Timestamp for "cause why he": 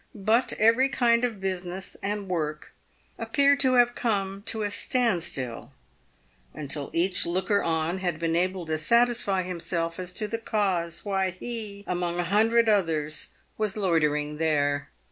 10.39-11.83